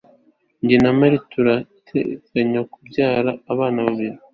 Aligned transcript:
Jye 0.67 0.77
na 0.83 0.91
Mary 0.97 1.17
turateganya 1.31 2.61
kubyara 2.71 3.29
abana 3.51 3.79
babiri 3.87 4.17